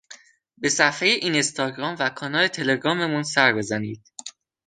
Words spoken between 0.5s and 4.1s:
به صفحۀ اینستاگرام و کانال تلگراممون سر بزنید